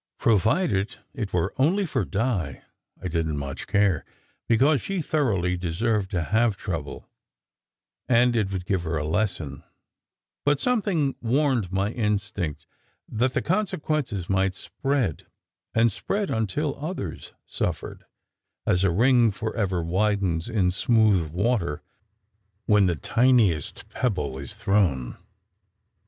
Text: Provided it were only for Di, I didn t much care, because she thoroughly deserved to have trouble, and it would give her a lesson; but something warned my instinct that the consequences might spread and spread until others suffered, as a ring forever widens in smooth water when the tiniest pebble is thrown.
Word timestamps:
Provided 0.17 0.95
it 1.13 1.31
were 1.31 1.53
only 1.59 1.85
for 1.85 2.03
Di, 2.05 2.63
I 2.99 3.07
didn 3.07 3.33
t 3.33 3.37
much 3.37 3.67
care, 3.67 4.03
because 4.47 4.81
she 4.81 4.99
thoroughly 4.99 5.55
deserved 5.55 6.09
to 6.09 6.23
have 6.23 6.57
trouble, 6.57 7.07
and 8.09 8.35
it 8.35 8.51
would 8.51 8.65
give 8.65 8.81
her 8.81 8.97
a 8.97 9.05
lesson; 9.05 9.63
but 10.43 10.59
something 10.59 11.13
warned 11.21 11.71
my 11.71 11.91
instinct 11.91 12.65
that 13.07 13.35
the 13.35 13.43
consequences 13.43 14.27
might 14.27 14.55
spread 14.55 15.27
and 15.75 15.91
spread 15.91 16.31
until 16.31 16.83
others 16.83 17.33
suffered, 17.45 18.03
as 18.65 18.83
a 18.83 18.89
ring 18.89 19.29
forever 19.29 19.83
widens 19.83 20.49
in 20.49 20.71
smooth 20.71 21.29
water 21.29 21.83
when 22.65 22.87
the 22.87 22.95
tiniest 22.95 23.87
pebble 23.89 24.39
is 24.39 24.55
thrown. 24.55 25.15